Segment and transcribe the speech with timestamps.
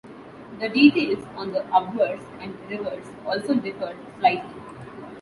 [0.59, 4.59] The details on the obverse and reverse also differ slightly.